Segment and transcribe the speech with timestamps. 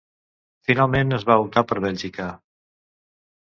[0.69, 2.27] Finalment, es va optar per Bèlgica.